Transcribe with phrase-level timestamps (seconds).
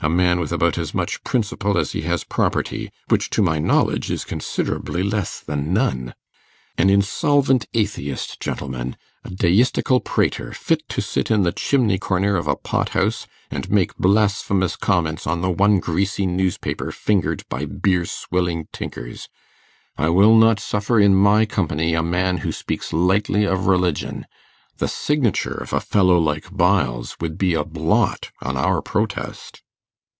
[0.00, 4.12] A man with about as much principle as he has property, which, to my knowledge,
[4.12, 6.14] is considerably less than none.
[6.76, 8.96] An insolvent atheist, gentlemen.
[9.24, 13.68] A deistical prater, fit to sit in the chimney corner of a pot house, and
[13.72, 19.28] make blasphemous comments on the one greasy newspaper fingered by beer swilling tinkers.
[19.96, 24.26] I will not suffer in my company a man who speaks lightly of religion.
[24.76, 29.60] The signature of a fellow like Byles would be a blot on our protest.